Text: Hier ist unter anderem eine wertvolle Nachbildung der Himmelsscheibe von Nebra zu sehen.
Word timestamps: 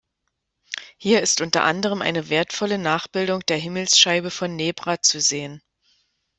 Hier 0.97 1.21
ist 1.21 1.41
unter 1.41 1.61
anderem 1.63 2.01
eine 2.01 2.29
wertvolle 2.29 2.79
Nachbildung 2.79 3.41
der 3.45 3.57
Himmelsscheibe 3.59 4.31
von 4.31 4.55
Nebra 4.55 4.99
zu 4.99 5.19
sehen. 5.21 5.61